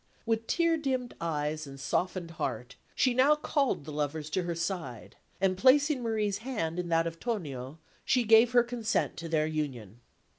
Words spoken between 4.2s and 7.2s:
to her side; and placing Marie's hand in that of